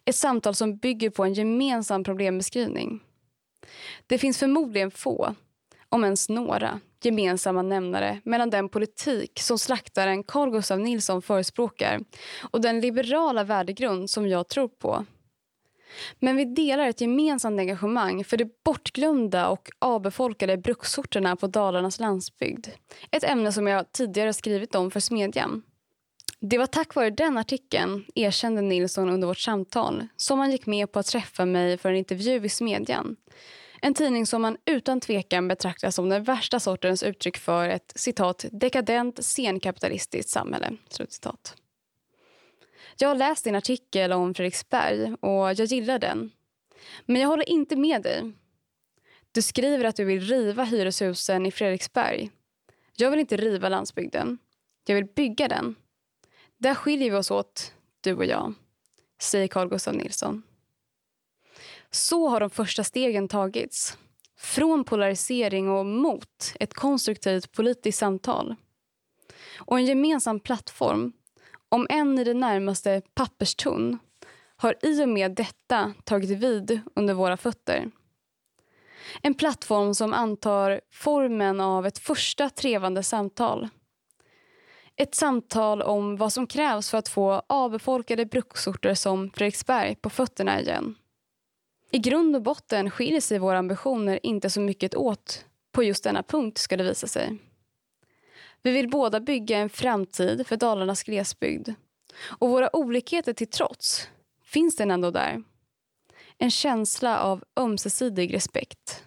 Ett 0.04 0.16
samtal 0.16 0.54
som 0.54 0.76
bygger 0.76 1.10
på 1.10 1.24
en 1.24 1.34
gemensam 1.34 2.04
problembeskrivning. 2.04 3.00
Det 4.06 4.18
finns 4.18 4.38
förmodligen 4.38 4.90
få, 4.90 5.34
om 5.90 6.04
ens 6.04 6.28
några, 6.28 6.80
gemensamma 7.02 7.62
nämnare 7.62 8.20
mellan 8.24 8.50
den 8.50 8.68
politik 8.68 9.40
som 9.40 9.58
slaktaren 9.58 10.24
Carl 10.24 10.50
Gustaf 10.50 10.78
Nilsson 10.78 11.22
förespråkar 11.22 12.00
och 12.50 12.60
den 12.60 12.80
liberala 12.80 13.44
värdegrund 13.44 14.10
som 14.10 14.28
jag 14.28 14.48
tror 14.48 14.68
på. 14.68 15.04
Men 16.18 16.36
vi 16.36 16.44
delar 16.44 16.88
ett 16.88 17.00
gemensamt 17.00 17.60
engagemang 17.60 18.24
för 18.24 18.36
de 18.36 18.50
bortglömda 18.64 19.48
och 19.48 19.70
avbefolkade 19.78 20.56
bruksorterna 20.56 21.36
på 21.36 21.46
Dalarnas 21.46 22.00
landsbygd. 22.00 22.66
Ett 23.10 23.24
ämne 23.24 23.52
som 23.52 23.66
jag 23.66 23.92
tidigare 23.92 24.32
skrivit 24.32 24.74
om 24.74 24.90
för 24.90 25.00
Smedjan. 25.00 25.62
Det 26.40 26.58
var 26.58 26.66
tack 26.66 26.94
vare 26.94 27.10
den 27.10 27.38
artikeln, 27.38 28.04
erkände 28.14 28.62
Nilsson 28.62 29.08
under 29.08 29.28
vårt 29.28 29.38
samtal 29.38 30.06
som 30.16 30.38
han 30.38 30.50
gick 30.50 30.66
med 30.66 30.92
på 30.92 30.98
att 30.98 31.06
träffa 31.06 31.44
mig 31.44 31.78
för 31.78 31.88
en 31.90 31.96
intervju 31.96 32.44
i 32.44 32.48
Smedjan. 32.48 33.16
En 33.82 33.94
tidning 33.94 34.26
som 34.26 34.42
man 34.42 34.56
utan 34.64 35.00
tvekan 35.00 35.48
betraktar 35.48 35.90
som 35.90 36.08
den 36.08 36.24
värsta 36.24 36.60
sortens 36.60 37.02
uttryck 37.02 37.36
för 37.36 37.68
ett 37.68 37.92
citat 37.94 38.44
dekadent 38.52 39.24
senkapitalistiskt 39.24 40.30
samhälle. 40.30 40.76
Slutcitat. 40.88 41.56
Jag 42.98 43.08
har 43.08 43.14
läst 43.14 43.44
din 43.44 43.54
artikel 43.54 44.12
om 44.12 44.34
Fredriksberg 44.34 45.14
och 45.20 45.30
jag 45.30 45.60
gillar 45.60 45.98
den. 45.98 46.30
Men 47.06 47.20
jag 47.20 47.28
håller 47.28 47.48
inte 47.48 47.76
med 47.76 48.02
dig. 48.02 48.32
Du 49.32 49.42
skriver 49.42 49.84
att 49.84 49.96
du 49.96 50.04
vill 50.04 50.20
riva 50.20 50.64
hyreshusen 50.64 51.46
i 51.46 51.50
Fredriksberg. 51.50 52.30
Jag 52.96 53.10
vill 53.10 53.20
inte 53.20 53.36
riva 53.36 53.68
landsbygden. 53.68 54.38
Jag 54.86 54.94
vill 54.94 55.04
bygga 55.04 55.48
den. 55.48 55.74
Där 56.58 56.74
skiljer 56.74 57.10
vi 57.10 57.16
oss 57.16 57.30
åt, 57.30 57.74
du 58.00 58.14
och 58.14 58.24
jag, 58.24 58.54
säger 59.22 59.48
Carl 59.48 59.68
Gustaf 59.68 59.94
Nilsson. 59.94 60.42
Så 61.90 62.28
har 62.28 62.40
de 62.40 62.50
första 62.50 62.84
stegen 62.84 63.28
tagits. 63.28 63.98
Från 64.38 64.84
polarisering 64.84 65.68
och 65.68 65.86
mot 65.86 66.54
ett 66.60 66.74
konstruktivt 66.74 67.52
politiskt 67.52 67.98
samtal. 67.98 68.54
Och 69.58 69.78
en 69.78 69.86
gemensam 69.86 70.40
plattform, 70.40 71.12
om 71.68 71.86
än 71.90 72.18
i 72.18 72.24
det 72.24 72.34
närmaste 72.34 73.02
papperstunn 73.14 73.98
har 74.56 74.76
i 74.82 75.04
och 75.04 75.08
med 75.08 75.34
detta 75.34 75.94
tagit 76.04 76.30
vid 76.30 76.80
under 76.94 77.14
våra 77.14 77.36
fötter. 77.36 77.90
En 79.22 79.34
plattform 79.34 79.94
som 79.94 80.12
antar 80.12 80.80
formen 80.92 81.60
av 81.60 81.86
ett 81.86 81.98
första 81.98 82.50
trevande 82.50 83.02
samtal 83.02 83.68
ett 85.00 85.14
samtal 85.14 85.82
om 85.82 86.16
vad 86.16 86.32
som 86.32 86.46
krävs 86.46 86.90
för 86.90 86.98
att 86.98 87.08
få 87.08 87.42
avbefolkade 87.46 88.26
bruksorter 88.26 88.94
som 88.94 89.30
Fredriksberg 89.30 89.94
på 89.94 90.10
fötterna 90.10 90.60
igen. 90.60 90.94
I 91.90 91.98
grund 91.98 92.36
och 92.36 92.42
botten 92.42 92.90
skiljer 92.90 93.20
sig 93.20 93.38
våra 93.38 93.58
ambitioner 93.58 94.20
inte 94.22 94.50
så 94.50 94.60
mycket 94.60 94.94
åt 94.94 95.44
på 95.72 95.82
just 95.84 96.04
denna 96.04 96.22
punkt 96.22 96.58
ska 96.58 96.76
det 96.76 96.84
visa 96.84 97.06
sig. 97.06 97.38
Vi 98.62 98.70
vill 98.70 98.90
båda 98.90 99.20
bygga 99.20 99.58
en 99.58 99.70
framtid 99.70 100.46
för 100.46 100.56
Dalarnas 100.56 101.02
glesbygd. 101.02 101.68
Och 102.22 102.48
våra 102.48 102.76
olikheter 102.76 103.32
till 103.32 103.50
trots 103.50 104.08
finns 104.44 104.76
den 104.76 104.90
ändå 104.90 105.10
där. 105.10 105.42
En 106.38 106.50
känsla 106.50 107.20
av 107.20 107.44
ömsesidig 107.56 108.34
respekt. 108.34 109.04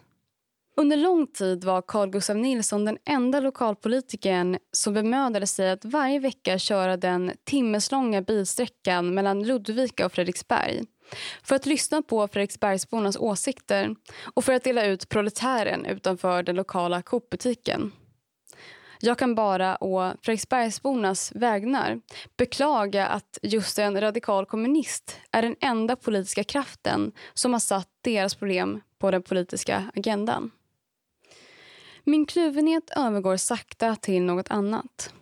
Under 0.76 0.96
lång 0.96 1.26
tid 1.26 1.64
var 1.64 1.82
Carl 1.82 2.10
Gustaf 2.10 2.36
Nilsson 2.36 2.84
den 2.84 2.98
enda 3.04 3.40
lokalpolitikern 3.40 4.58
som 4.72 4.94
bemödade 4.94 5.46
sig 5.46 5.70
att 5.70 5.84
varje 5.84 6.18
vecka 6.18 6.58
köra 6.58 6.96
den 6.96 7.32
timmeslånga 7.44 8.22
bilsträckan 8.22 9.14
mellan 9.14 9.42
Ludvika 9.42 10.06
och 10.06 10.12
Fredriksberg 10.12 10.84
för 11.42 11.56
att 11.56 11.66
lyssna 11.66 12.02
på 12.02 12.28
Fredriksbergsbornas 12.28 13.16
åsikter 13.16 13.94
och 14.34 14.44
för 14.44 14.52
att 14.52 14.64
dela 14.64 14.86
ut 14.86 15.08
proletären 15.08 15.86
utanför 15.86 16.42
den 16.42 16.56
lokala 16.56 17.02
Coop-butiken. 17.02 17.92
Jag 19.00 19.18
kan 19.18 19.34
bara 19.34 19.76
å 19.80 20.12
Fredriksbergsbornas 20.22 21.32
vägnar 21.34 22.00
beklaga 22.36 23.06
att 23.06 23.38
just 23.42 23.78
en 23.78 24.00
radikal 24.00 24.46
kommunist 24.46 25.20
är 25.32 25.42
den 25.42 25.56
enda 25.60 25.96
politiska 25.96 26.44
kraften 26.44 27.12
som 27.34 27.52
har 27.52 27.60
satt 27.60 27.88
deras 28.00 28.34
problem 28.34 28.80
på 28.98 29.10
den 29.10 29.22
politiska 29.22 29.90
agendan. 29.94 30.50
Min 32.06 32.26
kluvenhet 32.26 32.90
övergår 32.96 33.36
sakta 33.36 33.96
till 33.96 34.22
något 34.22 34.50
annat. 34.50 35.14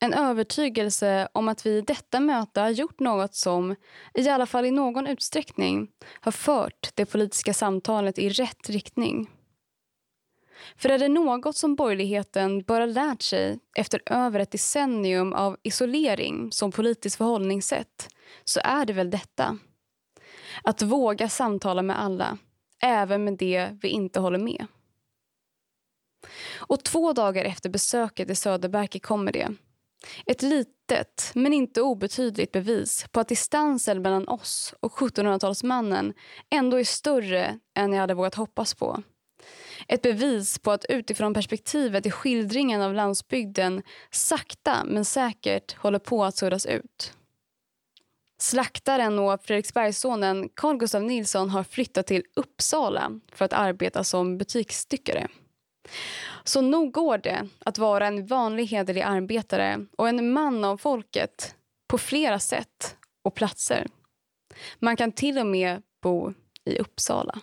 En 0.00 0.14
övertygelse 0.14 1.28
om 1.32 1.48
att 1.48 1.66
vi 1.66 1.70
i 1.70 1.80
detta 1.80 2.20
möte 2.20 2.60
har 2.60 2.70
gjort 2.70 3.00
något 3.00 3.34
som, 3.34 3.76
i 4.14 4.28
alla 4.28 4.46
fall 4.46 4.64
i 4.64 4.70
någon 4.70 5.06
utsträckning, 5.06 5.88
har 6.20 6.32
fört 6.32 6.90
det 6.94 7.06
politiska 7.06 7.54
samtalet 7.54 8.18
i 8.18 8.28
rätt 8.28 8.70
riktning. 8.70 9.30
För 10.76 10.88
är 10.88 10.98
det 10.98 11.08
något 11.08 11.56
som 11.56 11.74
borgerligheten 11.74 12.62
bör 12.62 12.80
ha 12.80 12.86
lärt 12.86 13.22
sig 13.22 13.58
efter 13.76 14.02
över 14.06 14.40
ett 14.40 14.50
decennium 14.50 15.32
av 15.32 15.56
isolering 15.62 16.52
som 16.52 16.72
politiskt 16.72 17.16
förhållningssätt 17.16 18.08
så 18.44 18.60
är 18.64 18.84
det 18.84 18.92
väl 18.92 19.10
detta. 19.10 19.58
Att 20.64 20.82
våga 20.82 21.28
samtala 21.28 21.82
med 21.82 22.02
alla, 22.02 22.38
även 22.82 23.24
med 23.24 23.38
det 23.38 23.78
vi 23.82 23.88
inte 23.88 24.20
håller 24.20 24.38
med. 24.38 24.66
Och 26.56 26.84
två 26.84 27.12
dagar 27.12 27.44
efter 27.44 27.70
besöket 27.70 28.30
i 28.30 28.34
Söderberke 28.34 28.98
kommer 28.98 29.32
det. 29.32 29.48
Ett 30.26 30.42
litet, 30.42 31.30
men 31.34 31.52
inte 31.52 31.82
obetydligt 31.82 32.52
bevis 32.52 33.06
på 33.12 33.20
att 33.20 33.28
distansen 33.28 34.02
mellan 34.02 34.28
oss 34.28 34.74
och 34.80 34.92
1700-talsmannen 34.92 36.14
ändå 36.50 36.80
är 36.80 36.84
större 36.84 37.58
än 37.74 37.92
jag 37.92 38.00
hade 38.00 38.14
vågat 38.14 38.34
hoppas 38.34 38.74
på. 38.74 39.02
Ett 39.88 40.02
bevis 40.02 40.58
på 40.58 40.70
att 40.70 40.84
utifrån 40.88 41.34
perspektivet 41.34 42.06
i 42.06 42.10
skildringen 42.10 42.82
av 42.82 42.94
landsbygden 42.94 43.82
sakta 44.10 44.84
men 44.84 45.04
säkert 45.04 45.76
håller 45.76 45.98
på 45.98 46.24
att 46.24 46.36
suddas 46.36 46.66
ut. 46.66 47.12
Slaktaren 48.40 49.18
och 49.18 49.44
Fredriksbergssonen 49.44 50.48
Carl 50.54 50.76
Gustaf 50.76 51.02
Nilsson 51.02 51.50
har 51.50 51.64
flyttat 51.64 52.06
till 52.06 52.22
Uppsala 52.36 53.20
för 53.32 53.44
att 53.44 53.52
arbeta 53.52 54.04
som 54.04 54.38
butiksstyckare. 54.38 55.28
Så 56.44 56.60
nog 56.60 56.92
går 56.92 57.18
det 57.18 57.48
att 57.58 57.78
vara 57.78 58.06
en 58.06 58.26
vanlig 58.26 58.66
hederlig 58.66 59.02
arbetare 59.02 59.86
och 59.96 60.08
en 60.08 60.32
man 60.32 60.64
av 60.64 60.76
folket 60.76 61.54
på 61.88 61.98
flera 61.98 62.38
sätt 62.38 62.96
och 63.24 63.34
platser. 63.34 63.86
Man 64.78 64.96
kan 64.96 65.12
till 65.12 65.38
och 65.38 65.46
med 65.46 65.82
bo 66.02 66.32
i 66.64 66.78
Uppsala. 66.78 67.38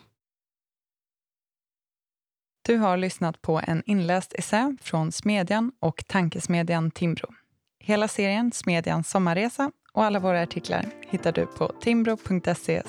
Du 2.65 2.77
har 2.77 2.97
lyssnat 2.97 3.41
på 3.41 3.61
en 3.67 3.83
inläst 3.85 4.33
essä 4.33 4.77
från 4.81 5.11
Smedjan 5.11 5.71
och 5.79 6.03
tankesmedjan 6.07 6.91
Timbro. 6.91 7.33
Hela 7.79 8.07
serien 8.07 8.51
Smedjans 8.51 9.09
sommarresa 9.09 9.71
och 9.93 10.03
alla 10.03 10.19
våra 10.19 10.41
artiklar 10.41 10.85
hittar 11.09 11.31
du 11.31 11.45
på 11.45 11.67
timbro.se 11.67 12.83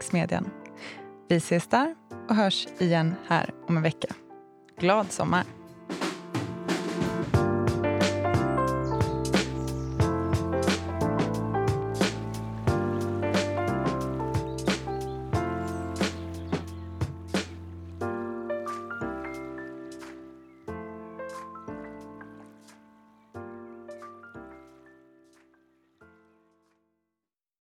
smedjan. 0.00 0.50
Vi 1.28 1.36
ses 1.36 1.66
där 1.68 1.94
och 2.28 2.34
hörs 2.36 2.66
igen 2.78 3.14
här 3.26 3.54
om 3.68 3.76
en 3.76 3.82
vecka. 3.82 4.14
Glad 4.78 5.10
sommar! 5.12 5.57